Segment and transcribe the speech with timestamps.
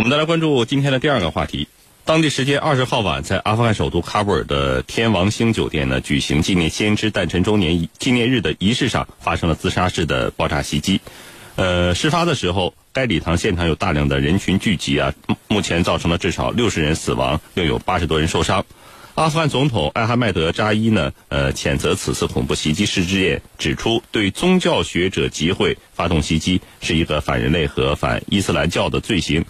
[0.00, 1.68] 我们再来关注今天的第二个话题。
[2.06, 11.02] 当地时间二十号晚，在阿富汗首都喀布尔的天王星酒店呢，举行纪念先知诞辰周年纪念日的仪式上，发生了自杀式的爆炸袭击。
[11.56, 15.12] 呃，事发的时候，该礼堂现场有大量的人群聚集啊，
[15.48, 18.64] 目前造成了至少六十人死亡，又有八十多人受伤。
[19.16, 29.44] 阿富汗总统艾哈迈德扎伊呢，呃，谴责此次恐怖袭击事件，指出对宗教学者集会发动袭击是一个反人类和反伊斯兰教的罪行。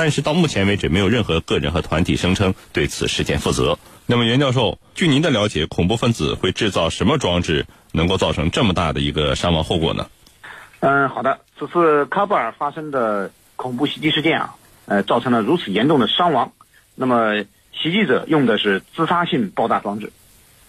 [0.00, 3.78] 但是到目前为止，没有任何个人和团体声称对此事件负责。
[4.06, 10.08] 那么，袁教授，据您的了解，恐怖分子会制造什么装置，能够造成这么大的一个伤亡后果呢？
[10.80, 11.40] 嗯，好的。
[11.58, 14.54] 此次喀布尔发生的恐怖袭击事件啊，
[14.86, 16.52] 呃，造成了如此严重的伤亡。
[16.94, 20.10] 那么，袭击者用的是自杀性爆炸装置。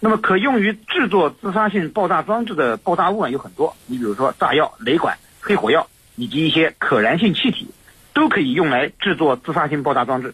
[0.01, 3.77] 那么，可用于制作自杀性爆炸装置的爆炸物啊有很多。
[3.85, 5.87] 你比如说，炸药、雷管、黑火药
[6.17, 7.69] 以及一些可燃性气体。
[8.13, 10.33] 都可以用来制作自杀性爆炸装置。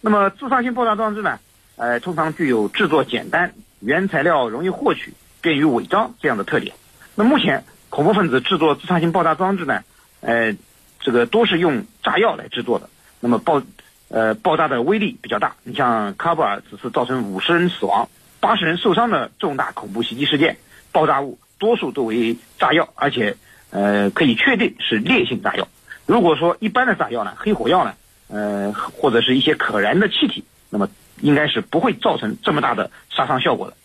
[0.00, 1.38] 那么，自杀性爆炸装置呢？
[1.76, 6.74] 呃，通常具有制作简单、原材料容易获取、便于伪装这样的特点。
[7.14, 9.82] 那目前，恐怖分子制作自杀性爆炸装置呢？
[10.20, 10.54] 呃，
[11.00, 12.88] 这个多是用炸药来制作的。
[13.20, 13.62] 那么爆，
[14.08, 15.56] 呃，爆炸的威力比较大。
[15.64, 18.08] 你像喀布尔此次造成五十人死亡、
[18.40, 20.56] 八十人受伤的重大恐怖袭击事件，
[20.92, 23.36] 爆炸物多数都为炸药，而且，
[23.70, 25.66] 呃，可以确定是烈性炸药。
[26.06, 27.94] 如果说一般的炸药呢，黑火药呢，
[28.28, 30.88] 呃，或者是一些可燃的气体，那么
[31.20, 33.76] 应该是不会造成这么大的杀伤效果的。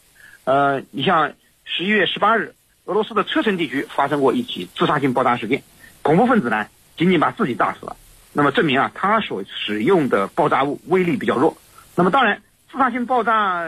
[0.44, 1.34] 呃，你像
[1.66, 2.54] 十一月十八日，
[2.86, 5.64] 俄罗斯的车臣地区发生过一起自杀性爆炸事件，
[6.04, 7.96] 恐怖分子呢仅仅把自己炸死了，
[8.34, 11.58] 那么证明啊，他所使用的爆炸物威力比较弱。
[11.96, 13.64] 那么当然，自杀性爆炸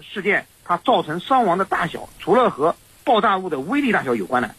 [0.00, 4.50] 事件它造成伤亡的大小，除了和爆炸物的威力大小有关呢，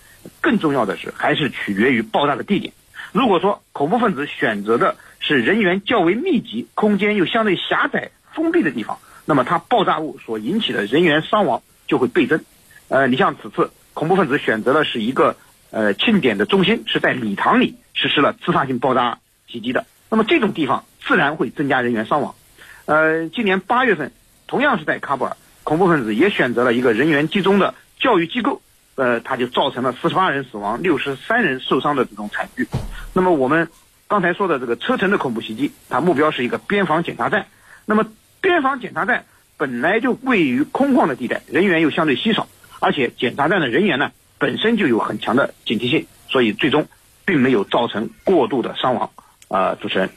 [0.42, 2.74] 更重要的是还是取决于爆炸的地点。
[3.12, 12.44] 如果说恐怖分子选择的是人员较为密集、空间又相对狭窄、封闭的地方，那么它爆炸物所引起的人员伤亡就会倍增。
[12.90, 15.36] 呃，你像此次恐怖分子选择的是一个
[15.72, 22.36] 呃庆典的中心是在礼堂里实施了自发性爆炸袭击的，那么这种地方自然会增加人员伤亡。
[22.86, 24.12] 呃，今年八月份
[24.48, 28.62] 同样是在喀布尔，恐怖分子也选择了一个人员集中的教育机构。
[28.98, 32.68] 呃，它就造成了四十八人死亡、六十三人受伤的这种惨剧。
[33.14, 33.70] 那么我们
[34.08, 37.46] 刚才说的这个车臣的恐怖袭击，它目标是一个边防检查站。
[37.86, 38.08] 那么
[38.42, 39.26] 边防检查站
[39.56, 42.48] 本来就位于空旷的地带，人员又相对稀少，
[42.80, 46.88] 而且检查站的人员呢本身就有很强的警惕性，所以最终
[47.24, 49.12] 并没有造成过度的伤亡。
[49.48, 50.10] 啊，主持人。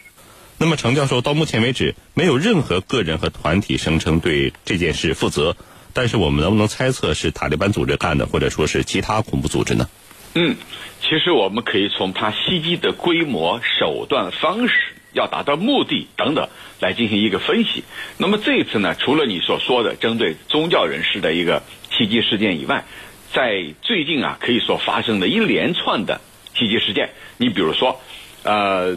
[0.59, 5.57] 那么程教授到目前为止，没有任何个人和团体声称对这件事负责。
[5.93, 9.89] 但是我们能不能猜测是塔利班组织干的，或者说是其他恐怖组织呢？
[10.35, 10.57] 嗯，
[11.01, 14.75] 其实我们可以从他袭击的规模、手段、方式、
[15.13, 16.49] 要达到目的等等
[16.81, 17.85] 来进行一个分析。
[18.17, 22.85] 那么这一次呢，除了你所说的针对宗教人士的一个袭击事件以外，
[23.33, 26.21] 在最近啊，可以说发生了一连串的
[26.55, 27.11] 袭击事件。
[27.39, 28.01] 你比如说，
[28.43, 28.97] 呃，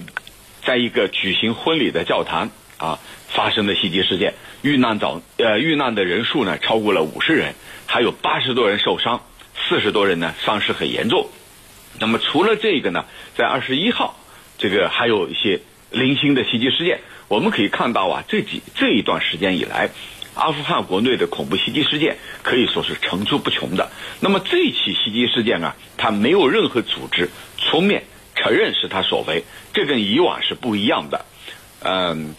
[0.63, 2.99] 在一个举行婚礼的教堂啊。
[3.33, 7.53] 发生的袭击事件，遇难早呃遇难的人数呢超过了五十人，
[7.85, 9.21] 还有八十多人受伤，
[9.67, 11.27] 四十多人呢伤势很严重。
[11.99, 13.03] 那么除了这个呢，
[13.35, 14.17] 在二十一号，
[14.57, 15.59] 这个还有一些
[15.91, 17.01] 零星的袭击事件。
[17.27, 19.89] 我们可以看到啊，这几这一段时间以来，
[20.33, 23.91] 阿富汗国内的恐怖袭击事件可以说是层出不穷的。
[24.21, 28.03] 那么这起袭击事件啊，它没有任何组织出面
[28.33, 31.25] 承认是他所为，这跟以往是不一样的。
[31.81, 32.33] 嗯。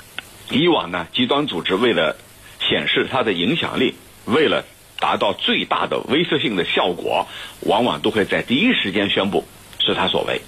[0.51, 2.17] 以往呢，极端组织为了
[2.61, 3.95] 显示它的影响力，
[4.25, 4.65] 为了
[4.99, 7.27] 达到最大的威慑性的效果，
[7.61, 9.45] 往往都会在第一时间宣布
[9.79, 10.41] 是他所为。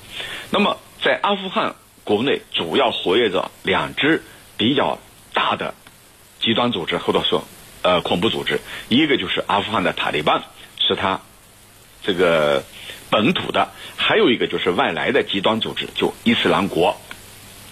[0.51, 1.75] 那么，在阿富汗
[2.05, 4.23] 国内，主要活跃着两支
[4.57, 4.99] 比较
[5.35, 5.75] 大的
[6.41, 7.45] 极端组织或者说
[7.83, 10.43] 呃恐怖组织，一个就是阿富汗的塔利班，
[10.79, 11.21] 是他
[12.03, 12.63] 这个
[13.11, 16.97] 本土的；还有一个就是外来的极端组织，就伊斯兰国。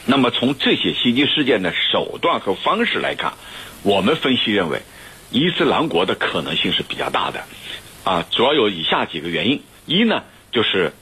[0.07, 3.33] 那么从这些袭击事件的手段和方式来看，
[3.83, 4.83] 我们分析认为，
[5.31, 7.45] 伊斯兰国的可能性是比较大的，
[8.05, 10.93] 啊，主要有以下几个原因：一呢，就是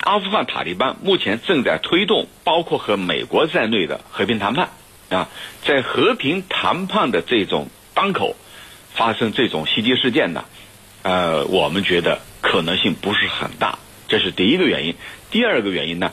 [0.00, 4.70] 阿富汗塔利班目前正在推动包括和美国在内的和平谈判，
[5.10, 5.28] 啊，
[5.64, 8.34] 在和平谈判的这种当口
[8.94, 10.44] 发生这种袭击事件呢，
[11.02, 14.96] 呃，我们觉得可能性不是很大，这是第一个原因。
[15.30, 16.10] 第二个原因呢，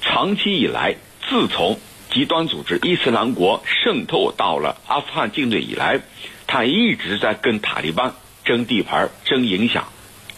[0.00, 0.96] 长期以来。
[1.28, 1.78] 自从
[2.10, 6.00] 极端组织伊斯兰国渗透到了阿富汗境内以来，
[6.46, 8.14] 他一直在跟塔利班
[8.44, 9.88] 争地盘、争影响、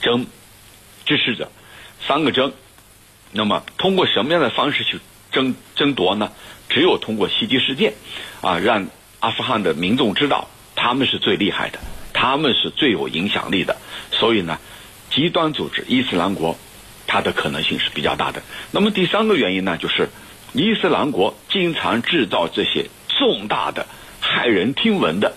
[0.01, 0.27] 争
[1.07, 1.51] 支持者，
[2.07, 2.53] 三个争。
[3.31, 4.99] 那么，通过什么样的方式去
[5.31, 6.33] 争争夺呢？
[6.69, 7.95] 只有通过袭击事件，
[8.41, 8.89] 啊，让
[9.21, 11.79] 阿富汗的民众知道他们是最厉害的，
[12.13, 13.77] 他们是最有影响力的。
[14.11, 14.59] 所以呢，
[15.11, 16.59] 极端组织伊斯兰国，
[17.07, 18.43] 它的可能性是比较大的。
[18.73, 20.11] 那么第三个原因呢，就是
[20.53, 23.87] 伊斯兰国经常制造这些重大的、
[24.23, 25.35] 骇人听闻的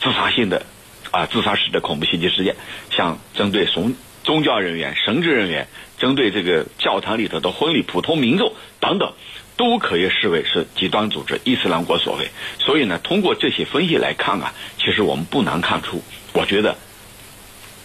[0.00, 0.64] 自杀性的
[1.10, 2.56] 啊自杀式的恐怖袭击事件，
[2.90, 3.94] 像针对宗
[4.24, 5.68] 宗教人员、神职人员，
[5.98, 9.12] 针对这个教堂里头的婚礼、普通民众等等。
[9.58, 16.02] 都可以视为是极端组织伊斯兰国所为，所以呢，通过这些分析来看啊，其实我们不难看出，
[16.34, 16.76] 我觉得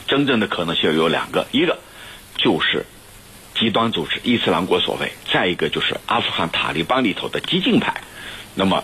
[0.06, 1.80] 真正的可能性有两个，一个
[2.36, 2.86] 就是
[3.62, 8.02] 极端组织伊斯兰国所谓，再一个就是阿富汗塔利班里头的激进派。
[8.56, 8.84] 那么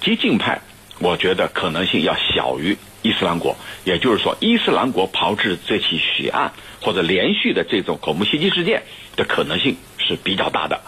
[0.00, 0.60] 激进派，
[1.00, 8.84] 我觉得可能性要小于伊斯兰国，也就是说，伊斯兰国炮制这起血案或者连续的这种恐怖袭击事件
[9.16, 10.80] 的可能性是比较大的。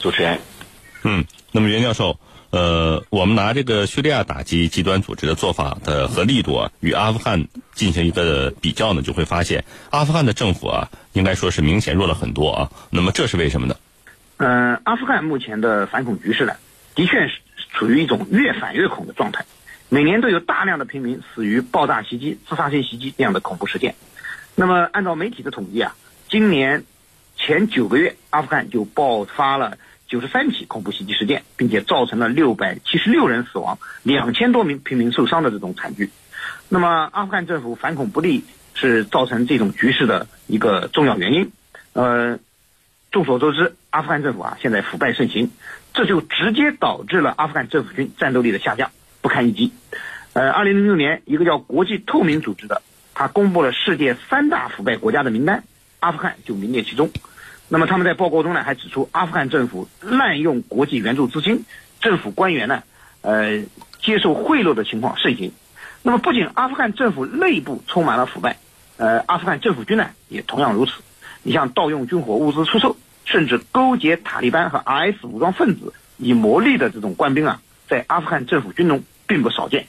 [0.00, 0.40] 主持人。
[1.02, 2.18] 嗯，那么袁教授，
[2.50, 12.70] 呃，我们拿这个叙利亚打击极端组织的做法的和力度啊，与阿富汗进行一个比较呢，就会发现阿富汗的政府啊，应该说是明显弱了很多啊。
[12.90, 13.76] 那么这是为什么呢？
[14.36, 16.54] 嗯，阿富汗目前的反恐局势呢，
[16.94, 17.40] 的确是
[17.72, 19.46] 处于一种越反越恐的状态，
[19.88, 23.94] 每年都有大量的平民死于爆炸袭击、自杀性袭击这样的恐怖事件。
[24.54, 25.94] 那么按照媒体的统计啊，
[26.28, 26.84] 今年
[27.38, 29.78] 前九个月，阿富汗就爆发了。
[30.10, 36.10] 九十三起恐怖袭击事件，并且造成了六百七十六人死亡、两千多名平民受伤的这种惨剧。
[36.68, 38.42] 那么，阿富汗政府反恐不力
[38.74, 41.52] 是造成这种局势的一个重要原因。
[41.92, 42.40] 呃，
[43.12, 45.52] 众所周知，阿富汗政府啊现在腐败盛行，
[45.94, 48.90] 这就直接导致了阿富汗政府军战斗力的下降，
[49.20, 49.72] 不堪一击。
[50.32, 52.82] 呃，二零零六年，一个叫国际透明组织的，
[53.14, 55.62] 他公布了世界三大腐败国家的名单，
[56.00, 57.10] 阿富汗就名列其中。
[57.72, 61.64] 那么他们在报告中呢，还指出阿富汗政府滥用国际援助资金，
[62.00, 62.82] 政府官员呢，
[63.22, 63.62] 呃，
[64.02, 65.52] 接受贿赂的情况盛行。
[66.02, 68.56] 那么不仅阿富汗政府内部充满了腐败，
[68.96, 70.94] 呃，阿富汗政府军呢也同样如此。
[71.44, 79.86] 你像盗用军火物资出售，甚至勾结塔利班和 IS 武装分子以牟利的这种官兵啊，在阿富汗政府军中并不少见。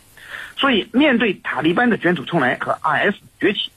[0.55, 3.71] 所以面对塔利班的卷土重来和 IS 崛起，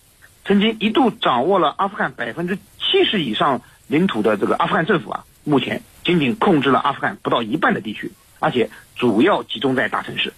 [0.44, 3.62] 曾经一度掌握了阿富汗百分之七十以上。
[3.94, 8.10] 领土的这个阿富汗政府啊，目前仅仅控制了阿富汗不到一半的地区，
[8.40, 10.32] 而且主要集中在大城市。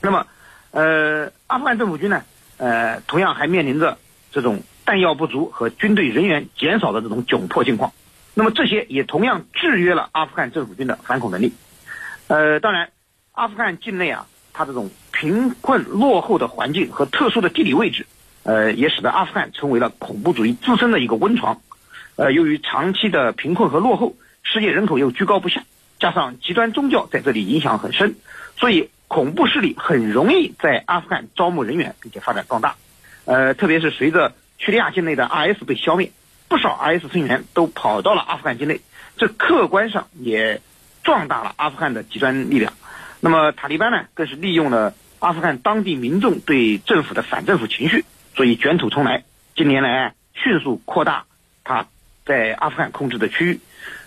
[0.00, 0.26] 那么，
[0.72, 2.24] 呃，阿富汗政府军呢，
[2.56, 3.98] 呃，同样还面临着
[4.32, 7.92] 这种弹药不足和军队人员减少的这种窘迫境况。
[8.34, 11.52] 那么这些也同样制约了阿富汗政府军的反恐能力。
[12.26, 12.90] 呃，当然，
[13.30, 18.08] 阿富汗境内啊，它这种贫困落后的环境和特殊的地理位置，
[18.42, 21.60] 呃，也使得阿富汗成为了恐怖主义滋生的一个温床。
[22.16, 25.62] 呃，由于长期的贫困和落后，失业人口又居高不下，
[26.00, 28.16] 加上极端宗教在这里影响很深，
[28.56, 32.76] 所以恐怖势力很容易在阿富汗招募人员，并且发展壮大。
[33.26, 36.10] 呃，特别是随着叙利亚境内的 IS 被消灭，
[36.48, 38.80] 不少 IS 成员都跑到了阿富汗境内，
[39.18, 40.62] 这客观上也
[41.04, 42.72] 壮大了阿富汗的极端力量。
[43.20, 49.24] 那么塔利班呢，更是利用了阿富汗当地民众对政府的反政府情绪，所以卷土重来，
[49.54, 51.24] 近年来迅速扩大
[51.62, 51.88] 他。
[52.26, 53.60] 在阿富汗控制的区域，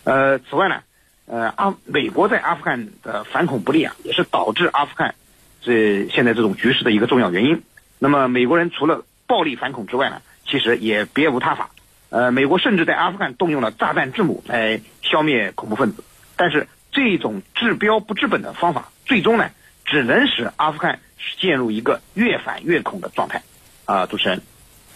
[0.04, 0.84] 呃，此外呢，
[1.26, 5.16] 呃，阿美国在阿富汗的反恐不力啊，也是导致阿富汗
[5.62, 7.64] 这现在这种局势的一个重要原因。
[7.98, 11.70] 那么，美国人除了暴力反恐之外呢，其实也别无他法。
[12.10, 16.04] 呃，美国甚至在阿富汗动用了炸弹制母来消灭恐怖分子。
[16.36, 19.50] 但是，这种治标不治本的方法，最终呢，
[19.86, 23.44] 只能使阿富汗陷入一个越反越恐的状态。
[23.86, 24.42] 啊，主持人。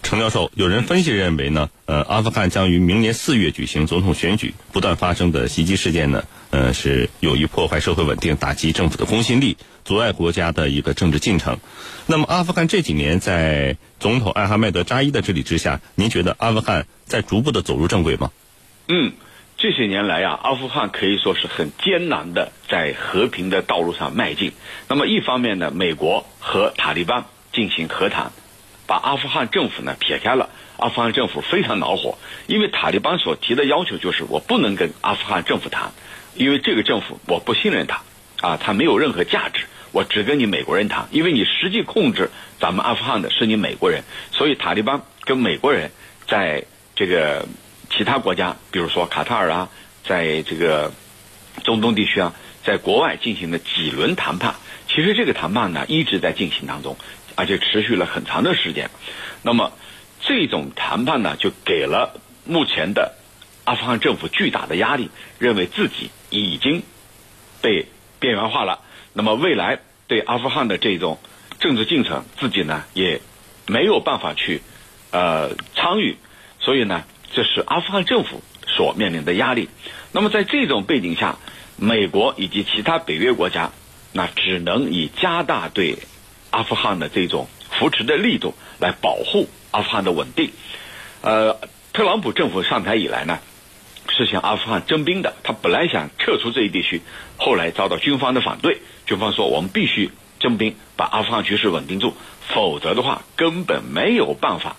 [0.04, 11.58] 程教授，有人分析认为呢，呃，阿富汗将于明年四月举行总统选举，不断发生的袭击事件呢，呃，是有意破坏社会稳定，打击政府的公信力，阻碍国家的一个政治进程。
[12.06, 18.30] 那么，阿富汗这几年在总统艾哈迈德扎伊的治理之下，您觉得阿富汗在逐步的走入正轨吗？
[18.88, 19.14] 嗯，
[19.56, 24.52] 这些年来啊，阿富汗可以说是很艰难的在和平的道路上迈进。
[24.86, 28.30] 那么，一方面呢，美国和塔利班进行和谈。
[28.86, 35.92] 把阿富汗政府呢撇开了，阿富汗政府非常恼火，因为塔利班所提的要求就是我不能跟阿富汗政府谈，
[36.34, 38.02] 因为这个政府我不信任他，
[38.40, 45.90] 啊，他没有任何价值，我只跟你美国人谈，因为你实际控制咱们阿富汗的是你美国人，所以塔利班跟美国人
[46.26, 46.64] 在
[46.94, 47.46] 这个
[47.90, 49.68] 其他国家，比如说卡塔尔啊，
[50.04, 50.92] 在这个
[51.62, 54.56] 中东地区啊，在国外进行了几轮谈判，
[54.88, 56.96] 其实这个谈判呢一直在进行当中。
[57.36, 58.90] 而且持续了很长的时间，
[59.42, 59.72] 那么
[60.20, 63.14] 这种谈判呢，就给了目前的
[63.64, 66.82] 阿富汗政府巨大的压力，认为自己已经
[67.60, 67.86] 被
[68.20, 68.80] 边缘化了。
[69.12, 71.18] 那么未来对阿富汗的这种
[71.60, 73.20] 政治进程，自己呢也
[73.66, 74.62] 没有办法去
[75.10, 76.16] 呃参与，
[76.60, 79.68] 所以呢，这是阿富汗政府所面临的压力。
[80.12, 81.38] 那么在这种背景下，
[81.76, 83.72] 美国以及其他北约国家，
[84.12, 85.98] 那只能以加大对
[86.54, 90.52] 阿富汗的这种扶持的力度，来保护阿富汗的稳定。
[91.20, 91.58] 呃，
[91.92, 93.40] 特朗普政府上台以来呢，
[94.08, 95.34] 是向阿富汗征兵的。
[95.42, 97.02] 他本来想撤出这一地区，
[97.38, 98.78] 后来遭到军方的反对。
[99.04, 102.14] 军方说：“我们必须征兵，把阿富汗局势稳定住，
[102.46, 104.76] 否则的话根本没有办法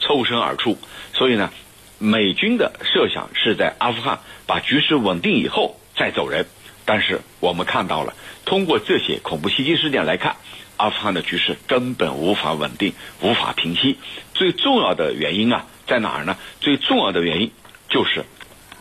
[0.00, 0.76] 抽身而出。”
[1.14, 1.52] 所以呢，
[2.00, 6.46] 美军的设想是在阿富汗把局势稳定以后再走人。
[6.86, 8.14] 但是我们看到了，
[8.46, 10.36] 通过这些恐怖袭击事件来看，
[10.78, 13.98] 阿富汗的局势根本无法稳定，无法平息。
[14.32, 16.38] 最重要的原因啊，在哪儿呢？
[16.60, 17.50] 最重要的原因
[17.88, 18.24] 就是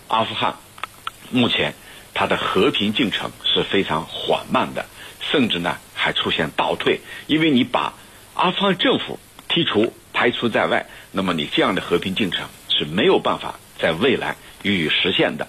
[0.08, 0.56] 阿富汗
[1.32, 1.74] 目前
[2.14, 4.86] 它的和平进程是非常缓慢的，
[5.20, 7.02] 甚至呢还出现倒退。
[7.26, 7.94] 因为你把
[8.36, 9.20] 阿富汗政府
[9.50, 15.48] 剔除、排除在外，那么你这样的和平进程是没有办法在未来予以实现的。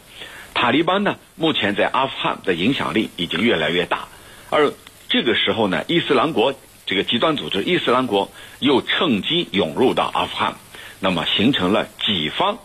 [0.57, 4.09] 塔利班呢，目前在阿富汗的影响力已经越来越大，
[4.49, 4.73] 而
[5.07, 6.55] 这个时候呢，伊斯兰国
[6.87, 10.57] 这个极端组织伊斯兰国又趁机涌入到阿富汗，
[10.99, 12.59] 那么形成了几方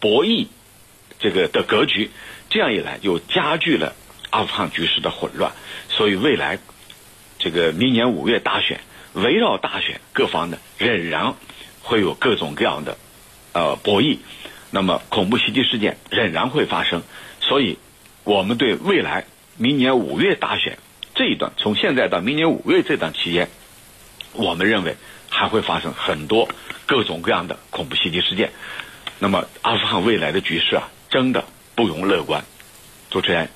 [0.00, 0.48] 博弈
[1.18, 2.10] 这个的格局，
[2.50, 3.96] 这样一来又加剧了
[4.28, 5.52] 阿富汗局势的混乱，
[5.88, 6.58] 所以未来
[7.38, 8.80] 这个明年五月大选，
[9.14, 11.34] 围绕大选各方呢仍然
[11.80, 12.98] 会有各种各样的
[13.54, 14.18] 呃博弈。
[14.70, 17.02] 那么恐怖袭击事件仍然会发生，
[17.40, 17.78] 所以
[18.24, 19.24] 我们对未来
[19.56, 20.78] 明年五月大选
[21.14, 23.48] 这一段，从现在到明年五月这段期间，
[24.32, 24.96] 我们认为
[25.28, 26.48] 还会发生很多
[26.86, 28.50] 各种各样的恐怖袭击事件。
[29.18, 31.44] 那么阿富汗未来的局势啊，真的
[31.74, 32.44] 不容乐观。
[33.10, 33.48] 主持人。